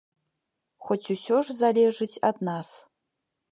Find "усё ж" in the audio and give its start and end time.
1.17-1.57